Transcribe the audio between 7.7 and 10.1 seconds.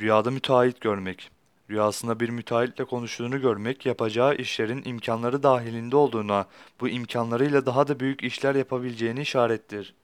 da büyük işler yapabileceğini işarettir.